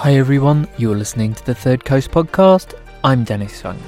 [0.00, 2.74] Hi everyone, you're listening to the Third Coast podcast.
[3.02, 3.80] I'm Dennis Funk.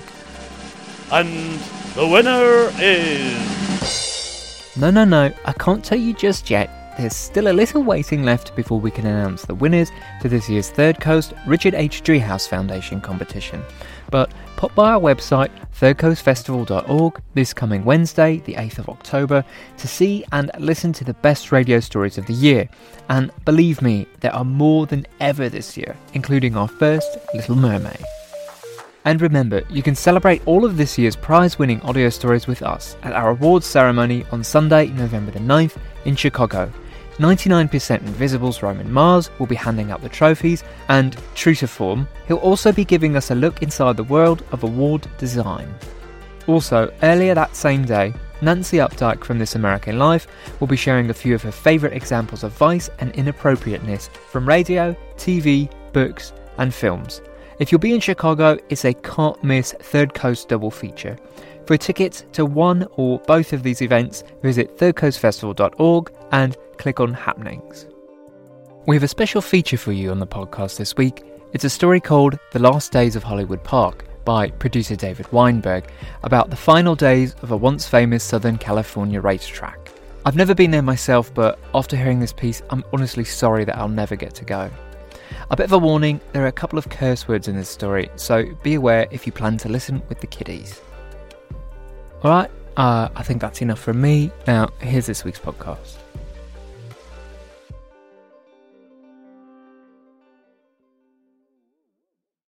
[1.13, 1.61] And
[1.95, 4.73] the winner is.
[4.75, 6.95] No, no, no, I can't tell you just yet.
[6.97, 9.91] There's still a little waiting left before we can announce the winners
[10.23, 12.03] to this year's Third Coast Richard H.
[12.03, 13.63] Driehaus Foundation competition.
[14.11, 19.45] But pop by our website, thirdcoastfestival.org, this coming Wednesday, the 8th of October,
[19.77, 22.69] to see and listen to the best radio stories of the year.
[23.09, 28.05] And believe me, there are more than ever this year, including our first Little Mermaid.
[29.05, 32.97] And remember, you can celebrate all of this year's prize winning audio stories with us
[33.03, 36.71] at our awards ceremony on Sunday, November the 9th in Chicago.
[37.19, 42.37] 99% Invisible's Roman Mars will be handing out the trophies, and true to form, he'll
[42.39, 45.73] also be giving us a look inside the world of award design.
[46.47, 50.29] Also, earlier that same day, Nancy Updike from This American Life
[50.61, 54.97] will be sharing a few of her favourite examples of vice and inappropriateness from radio,
[55.17, 57.21] TV, books, and films.
[57.59, 61.19] If you'll be in Chicago, it's a can't miss Third Coast double feature.
[61.69, 67.87] For tickets to one or both of these events, visit thirdcoastfestival.org and click on Happenings.
[68.87, 71.27] We have a special feature for you on the podcast this week.
[71.53, 75.91] It's a story called The Last Days of Hollywood Park by producer David Weinberg
[76.23, 79.91] about the final days of a once famous Southern California racetrack.
[80.25, 83.89] I've never been there myself, but after hearing this piece, I'm honestly sorry that I'll
[83.89, 84.71] never get to go.
[85.51, 88.09] A bit of a warning there are a couple of curse words in this story,
[88.17, 90.81] so be aware if you plan to listen with the kiddies.
[92.25, 94.33] Alright, uh, I think that's enough from me.
[94.45, 95.99] Now, here's this week's podcast.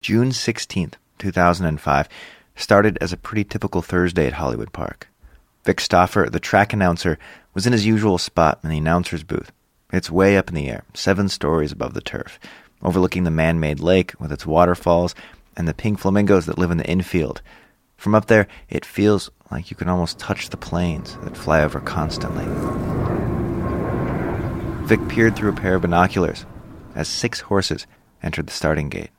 [0.02, 2.08] June 16th, 2005,
[2.56, 5.10] started as a pretty typical Thursday at Hollywood Park.
[5.66, 7.20] Vic Stauffer, the track announcer,
[7.54, 9.52] was in his usual spot in the announcer's booth.
[9.92, 12.40] It's way up in the air, seven stories above the turf,
[12.82, 15.14] overlooking the man made lake with its waterfalls
[15.58, 17.42] and the pink flamingos that live in the infield.
[17.98, 21.80] From up there, it feels like you can almost touch the planes that fly over
[21.80, 22.46] constantly.
[24.86, 26.46] Vic peered through a pair of binoculars
[26.96, 27.88] as six horses
[28.24, 29.10] entered the starting gate.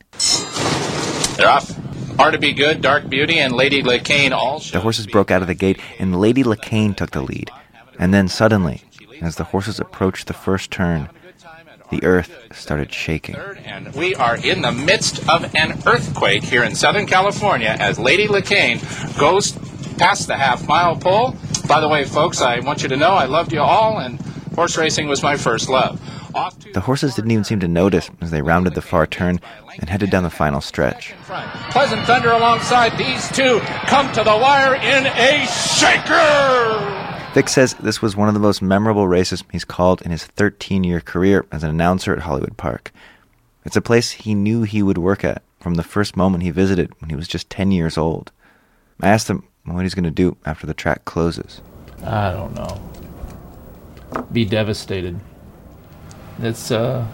[1.37, 1.71] They're off.
[2.17, 4.59] Hard to be good, Dark Beauty, and Lady LeCaine all.
[4.59, 7.51] The horses broke out of the gate, and Lady LeCaine took the lead.
[7.99, 8.83] And then suddenly,
[9.21, 11.11] as the horses approached the first turn,
[11.91, 13.37] the earth started shaking.
[13.37, 18.27] And we are in the midst of an earthquake here in Southern California as Lady
[18.27, 18.81] LeCaine
[19.19, 19.53] goes
[19.99, 21.37] past the half mile pole.
[21.67, 24.21] By the way, folks, I want you to know I loved you all, and
[24.55, 26.01] horse racing was my first love.
[26.73, 29.41] The horses didn't even seem to notice as they rounded the far turn
[29.81, 31.15] and headed down the final stretch.
[31.71, 37.09] Pleasant Thunder alongside these two come to the wire in a shaker.
[37.35, 40.85] Vic says this was one of the most memorable races he's called in his 13
[40.85, 42.93] year career as an announcer at Hollywood Park.
[43.65, 46.93] It's a place he knew he would work at from the first moment he visited
[47.01, 48.33] when he was just 10 years old.
[49.01, 51.61] I asked him what he's going to do after the track closes.
[52.05, 52.81] I don't know.
[54.33, 55.19] Be devastated.
[56.41, 57.07] It's uh,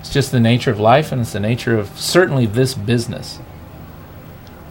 [0.00, 3.40] it's just the nature of life, and it's the nature of certainly this business.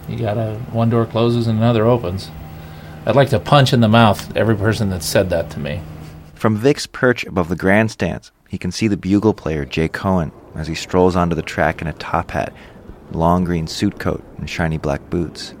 [0.08, 2.30] You gotta one door closes and another opens.
[3.04, 5.80] I'd like to punch in the mouth every person that said that to me.
[6.34, 10.68] From Vic's perch above the grandstands, he can see the bugle player Jay Cohen as
[10.68, 12.52] he strolls onto the track in a top hat,
[13.12, 15.54] long green suit coat, and shiny black boots.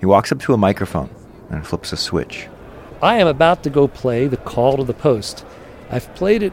[0.00, 1.10] He walks up to a microphone
[1.50, 2.48] and flips a switch.
[3.02, 5.44] I am about to go play the call to the post.
[5.90, 6.52] I've played it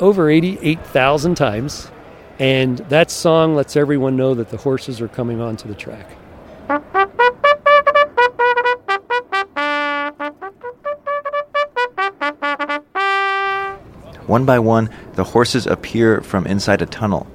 [0.00, 1.90] over 88,000 times,
[2.38, 6.10] and that song lets everyone know that the horses are coming onto the track.
[14.26, 17.26] One by one, the horses appear from inside a tunnel,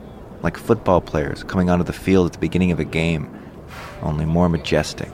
[0.43, 3.27] like football players coming onto the field at the beginning of a game,
[4.03, 5.09] only more majestic.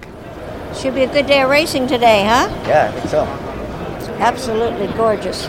[0.75, 2.47] Should be a good day of racing today, huh?
[2.68, 3.24] Yeah, I think so.
[4.19, 5.47] Absolutely gorgeous.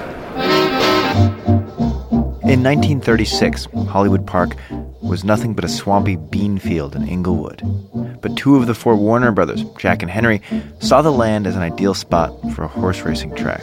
[2.50, 4.56] In 1936, Hollywood Park
[5.02, 7.62] was nothing but a swampy bean field in Inglewood.
[8.20, 10.42] But two of the four Warner brothers, Jack and Henry,
[10.80, 13.62] saw the land as an ideal spot for a horse racing track.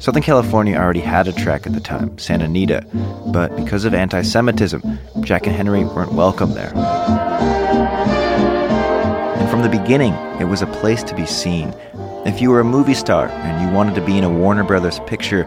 [0.00, 2.84] Southern California already had a track at the time, Santa Anita,
[3.28, 4.82] but because of anti Semitism,
[5.20, 6.72] Jack and Henry weren't welcome there.
[9.62, 11.72] From the beginning, it was a place to be seen.
[12.26, 14.98] If you were a movie star and you wanted to be in a Warner Brothers
[15.06, 15.42] picture,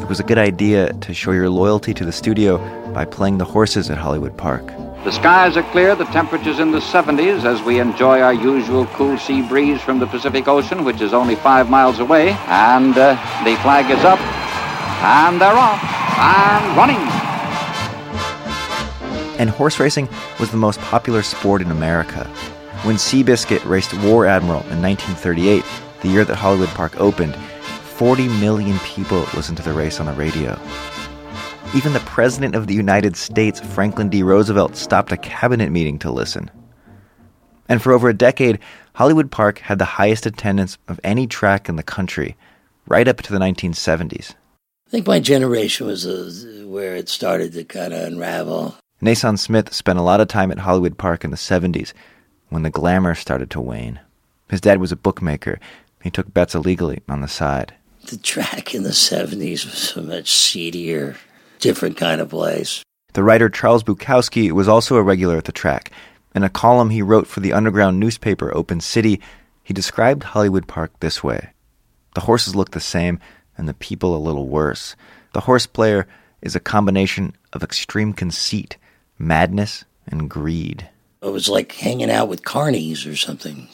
[0.00, 2.58] it was a good idea to show your loyalty to the studio
[2.92, 4.66] by playing the horses at Hollywood Park.
[5.04, 9.16] The skies are clear, the temperature's in the 70s as we enjoy our usual cool
[9.16, 12.30] sea breeze from the Pacific Ocean, which is only five miles away.
[12.48, 13.12] And uh,
[13.44, 14.18] the flag is up,
[15.00, 15.80] and they're off,
[16.18, 16.98] and running.
[19.38, 20.08] And horse racing
[20.40, 22.28] was the most popular sport in America.
[22.82, 25.62] When Seabiscuit raced War Admiral in 1938,
[26.00, 30.14] the year that Hollywood Park opened, 40 million people listened to the race on the
[30.14, 30.58] radio.
[31.74, 34.22] Even the President of the United States, Franklin D.
[34.22, 36.50] Roosevelt, stopped a cabinet meeting to listen.
[37.68, 38.58] And for over a decade,
[38.94, 42.34] Hollywood Park had the highest attendance of any track in the country,
[42.88, 44.30] right up to the 1970s.
[44.86, 48.74] I think my generation was uh, where it started to kind of unravel.
[49.02, 51.92] Nason Smith spent a lot of time at Hollywood Park in the 70s
[52.50, 54.00] when the glamour started to wane.
[54.50, 55.58] His dad was a bookmaker.
[56.02, 57.74] He took bets illegally on the side.
[58.06, 61.16] The track in the 70s was so much seedier,
[61.58, 62.82] different kind of place.
[63.12, 65.90] The writer Charles Bukowski was also a regular at the track.
[66.34, 69.20] In a column he wrote for the underground newspaper Open City,
[69.62, 71.50] he described Hollywood Park this way
[72.14, 73.20] The horses look the same,
[73.56, 74.96] and the people a little worse.
[75.34, 76.06] The horse player
[76.40, 78.76] is a combination of extreme conceit,
[79.18, 80.88] madness, and greed.
[81.22, 83.68] It was like hanging out with carnies or something.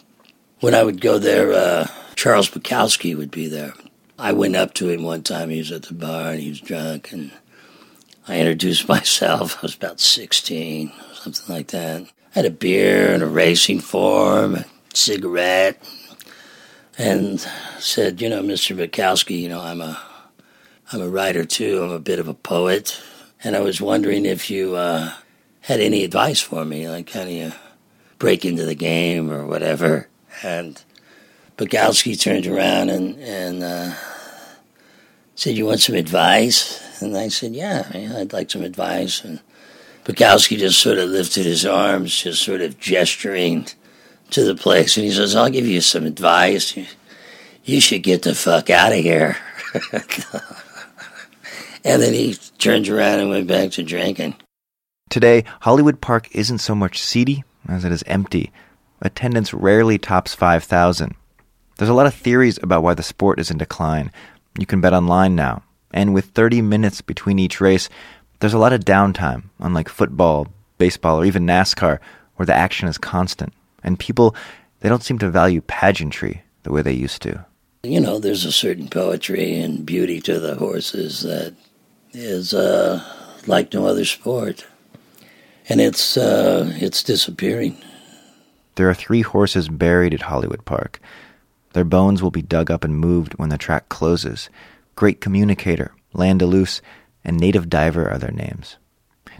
[0.60, 3.74] When I would go there, uh, Charles Bukowski would be there.
[4.18, 5.50] I went up to him one time.
[5.50, 7.30] He was at the bar and he was drunk, and
[8.26, 9.58] I introduced myself.
[9.58, 12.02] I was about 16, something like that.
[12.02, 15.80] I had a beer and a racing form, a cigarette,
[16.98, 17.40] and
[17.78, 18.76] said, you know, Mr.
[18.76, 20.00] Bukowski, you know, I'm a,
[20.92, 21.82] I'm a writer too.
[21.82, 23.00] I'm a bit of a poet,
[23.44, 25.12] and I was wondering if you uh,
[25.66, 27.52] had any advice for me, like how do you
[28.20, 30.08] break into the game or whatever.
[30.44, 30.80] And
[31.56, 33.94] Bukowski turned around and and uh,
[35.34, 39.40] said, "You want some advice?" And I said, "Yeah, I'd like some advice." And
[40.04, 43.66] Bukowski just sort of lifted his arms, just sort of gesturing
[44.30, 46.76] to the place, and he says, "I'll give you some advice.
[46.76, 46.86] You,
[47.64, 49.36] you should get the fuck out of here."
[51.84, 54.36] and then he turned around and went back to drinking.
[55.08, 58.50] Today, Hollywood Park isn't so much seedy as it is empty.
[59.00, 61.14] Attendance rarely tops 5,000.
[61.78, 64.10] There's a lot of theories about why the sport is in decline.
[64.58, 65.62] You can bet online now.
[65.92, 67.88] And with 30 minutes between each race,
[68.40, 70.48] there's a lot of downtime, unlike football,
[70.78, 71.98] baseball, or even NASCAR,
[72.34, 73.52] where the action is constant.
[73.84, 74.34] And people,
[74.80, 77.46] they don't seem to value pageantry the way they used to.
[77.84, 81.54] You know, there's a certain poetry and beauty to the horses that
[82.12, 83.02] is uh,
[83.46, 84.66] like no other sport.
[85.68, 87.76] And it's, uh, it's disappearing.
[88.76, 91.00] There are three horses buried at Hollywood Park.
[91.72, 94.48] Their bones will be dug up and moved when the track closes.
[94.94, 96.80] Great Communicator, Landaluce,
[97.24, 98.76] and Native Diver are their names.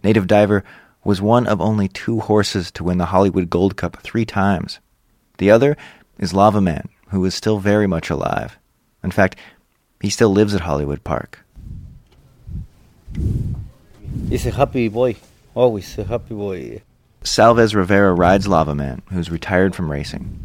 [0.02, 0.64] Native Diver
[1.04, 4.80] was one of only two horses to win the Hollywood Gold Cup three times.
[5.38, 5.76] The other
[6.18, 8.58] is Lava Man, who is still very much alive.
[9.04, 9.36] In fact,
[10.00, 11.44] he still lives at Hollywood Park.
[14.28, 15.16] He's a happy boy,
[15.56, 16.82] always a happy boy.
[17.22, 20.38] Salvez Rivera rides Lava Man, who's retired from racing.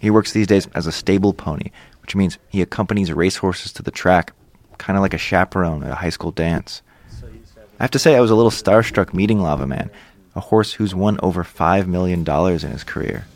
[0.00, 1.70] He works these days as a stable pony,
[2.02, 4.32] which means he accompanies racehorses to the track,
[4.78, 6.82] kind of like a chaperone at a high school dance.
[7.78, 9.90] I have to say, I was a little starstruck meeting Lava Man,
[10.36, 13.26] a horse who's won over $5 million in his career.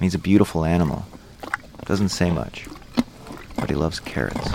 [0.00, 1.04] He's a beautiful animal.
[1.84, 2.66] Doesn't say much,
[3.56, 4.48] but he loves carrots.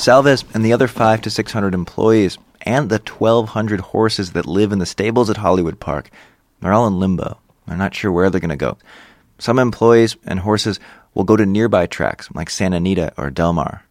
[0.00, 4.78] Salvez and the other five to 600 employees and the 1,200 horses that live in
[4.78, 6.10] the stables at Hollywood Park
[6.60, 7.38] they're all in limbo.
[7.66, 8.76] They're not sure where they're going to go.
[9.38, 10.78] Some employees and horses
[11.14, 13.84] will go to nearby tracks like Santa Anita or Del Mar.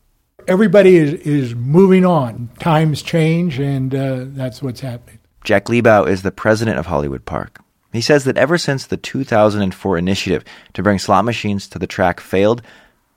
[0.48, 2.50] Everybody is, is moving on.
[2.60, 5.20] Times change, and uh, that's what's happening.
[5.44, 7.62] Jack Liebau is the president of Hollywood Park.
[7.92, 12.20] He says that ever since the 2004 initiative to bring slot machines to the track
[12.20, 12.62] failed,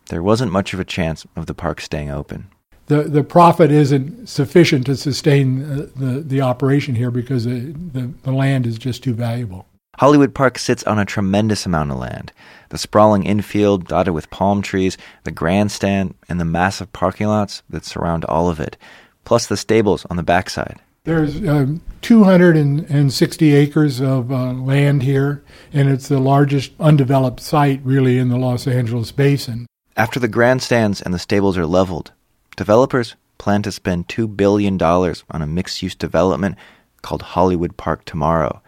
[0.09, 2.49] there wasn't much of a chance of the park staying open.
[2.93, 8.13] The, the profit isn't sufficient to sustain uh, the, the operation here because the, the,
[8.23, 9.65] the land is just too valuable.
[9.97, 12.33] Hollywood Park sits on a tremendous amount of land.
[12.69, 17.87] The sprawling infield dotted with palm trees, the grandstand, and the massive parking lots that
[17.87, 18.77] surround all of it,
[19.25, 20.79] plus the stables on the backside.
[21.05, 28.19] There's um, 260 acres of uh, land here, and it's the largest undeveloped site really
[28.19, 29.67] in the Los Angeles basin.
[29.97, 32.13] After the grandstands and the stables are leveled,
[32.57, 36.57] developers plan to spend $2 billion on a mixed use development
[37.03, 38.63] called Hollywood Park Tomorrow.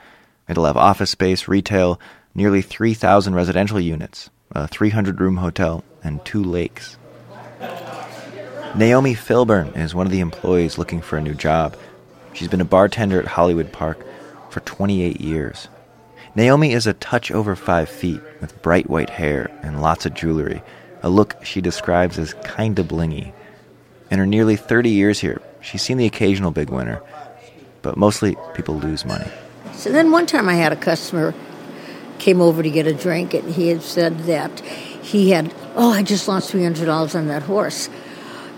[0.49, 2.01] It'll have office space, retail,
[2.35, 6.99] nearly 3,000 residential units, a 300 room hotel, and two lakes.
[8.75, 11.77] Naomi Filburn is one of the employees looking for a new job.
[12.33, 14.05] She's been a bartender at Hollywood Park
[14.51, 15.69] for 28 years.
[16.35, 20.61] Naomi is a touch over five feet with bright white hair and lots of jewelry,
[21.05, 23.33] a look she describes as kinda blingy.
[24.11, 27.03] In her nearly 30 years here, she's seen the occasional big winner,
[27.83, 29.31] but mostly people lose money.
[29.73, 31.35] So then one time I had a customer
[32.19, 36.03] came over to get a drink, and he had said that he had, oh, I
[36.03, 37.89] just lost three hundred dollars on that horse,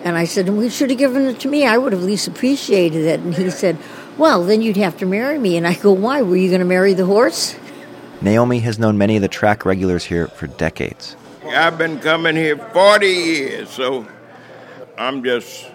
[0.05, 1.67] and I said, well, you should have given it to me.
[1.67, 3.21] I would have at least appreciated it.
[3.21, 3.76] And he said,
[4.19, 5.57] well, then you'd have to marry me.
[5.57, 6.23] And I go, why?
[6.23, 7.57] Were you going to marry the horse?
[8.21, 11.17] Naomi has known many of the track regulars here for decades.
[11.45, 14.07] I've been coming here 40 years, so
[14.99, 15.71] I'm just,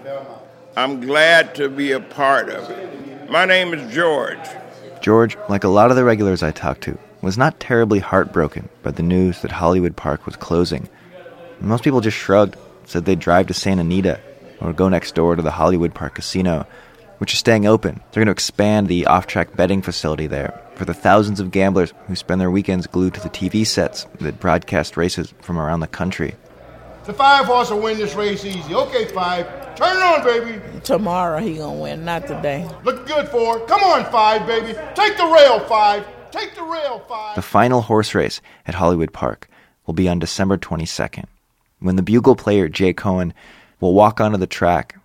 [0.76, 3.30] I'm glad to be a part of it.
[3.30, 4.40] My name is George.
[5.02, 8.92] George, like a lot of the regulars I talked to, was not terribly heartbroken by
[8.92, 10.90] the news that Hollywood Park was closing.
[11.60, 14.20] Most people just shrugged, said they'd drive to Santa Anita
[14.60, 16.66] or go next door to the Hollywood Park Casino,
[17.20, 18.02] which is staying open.
[18.12, 21.94] They're going to expand the off track betting facility there for the thousands of gamblers
[22.08, 25.88] who spend their weekends glued to the TV sets that broadcast races from around the
[25.88, 26.34] country.
[27.06, 28.76] The five horse will win this race easy.
[28.76, 29.76] Okay, five.
[29.76, 30.62] Turn it on, baby.
[30.84, 32.70] Tomorrow he gonna win, not today.
[32.84, 33.68] Looking good for it.
[33.68, 34.78] Come on, five, baby.
[34.94, 36.06] Take the rail, five.
[36.30, 37.36] Take the rail, five.
[37.36, 39.50] The final horse race at Hollywood Park
[39.86, 41.26] will be on December 22nd,
[41.80, 43.34] when the bugle player Jay Cohen
[43.80, 44.98] will walk onto the track,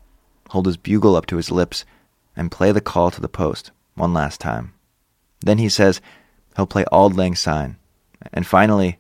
[0.50, 1.86] hold his bugle up to his lips,
[2.36, 4.74] and play the call to the post one last time.
[5.40, 6.02] Then he says
[6.56, 7.76] he'll play Auld Lang Syne,
[8.32, 8.98] and finally,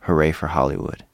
[0.00, 1.04] hooray for Hollywood.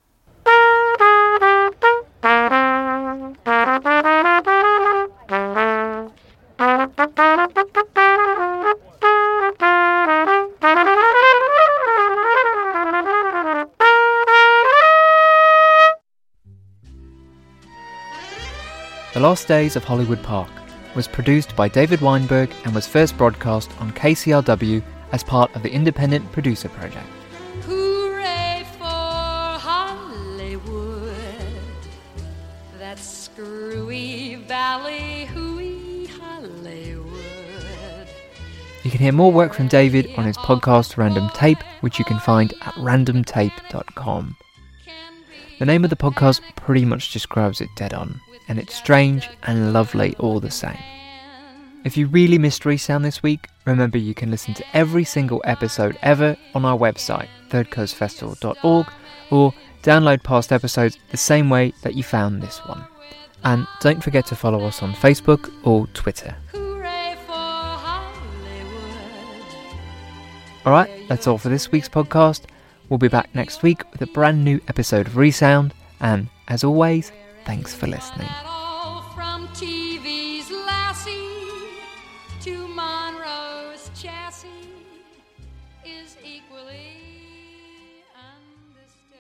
[19.29, 20.49] Lost Days of Hollywood Park
[20.95, 24.83] was produced by David Weinberg and was first broadcast on KCRW
[25.13, 27.07] as part of the Independent Producer Project.
[27.65, 31.13] Hooray for Hollywood,
[32.79, 38.09] that screwy valley, hooey Hollywood.
[38.83, 42.19] You can hear more work from David on his podcast Random Tape, which you can
[42.19, 44.37] find at randomtape.com.
[45.59, 49.73] The name of the podcast pretty much describes it dead on, and it's strange and
[49.73, 50.79] lovely all the same.
[51.85, 55.99] If you really missed Resound this week, remember you can listen to every single episode
[56.03, 58.87] ever on our website, thirdcoastfestival.org,
[59.33, 62.85] or download past episodes the same way that you found this one.
[63.43, 66.37] And don't forget to follow us on Facebook or Twitter.
[70.65, 72.43] Alright, that's all for this week's podcast.
[72.89, 77.13] We'll be back next week with a brand new episode of Resound, and as always,
[77.45, 78.29] thanks for listening.
[79.15, 81.13] From TV's Lassie
[82.41, 84.49] to Monroe's chassis
[85.85, 86.97] is equally
[88.17, 89.19] understood.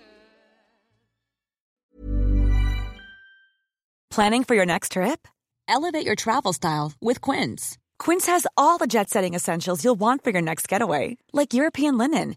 [4.10, 5.28] Planning for your next trip?
[5.68, 7.76] Elevate your travel style with Quince.
[7.98, 11.98] Quince has all the jet setting essentials you'll want for your next getaway, like European
[11.98, 12.37] linen,